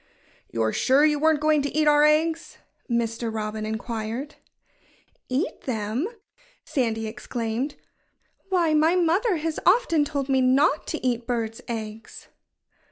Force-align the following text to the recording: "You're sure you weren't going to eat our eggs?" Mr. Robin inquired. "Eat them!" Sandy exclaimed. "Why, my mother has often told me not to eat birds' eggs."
"You're 0.49 0.73
sure 0.73 1.05
you 1.05 1.19
weren't 1.19 1.39
going 1.41 1.61
to 1.61 1.69
eat 1.71 1.87
our 1.87 2.03
eggs?" 2.03 2.57
Mr. 2.89 3.31
Robin 3.31 3.67
inquired. 3.67 4.33
"Eat 5.29 5.61
them!" 5.67 6.07
Sandy 6.65 7.05
exclaimed. 7.05 7.75
"Why, 8.49 8.73
my 8.73 8.95
mother 8.95 9.35
has 9.35 9.59
often 9.63 10.03
told 10.03 10.27
me 10.27 10.41
not 10.41 10.87
to 10.87 11.05
eat 11.05 11.27
birds' 11.27 11.61
eggs." 11.67 12.29